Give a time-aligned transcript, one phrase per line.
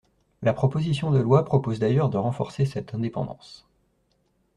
[0.41, 3.67] La proposition de loi propose d’ailleurs de renforcer cette indépendance.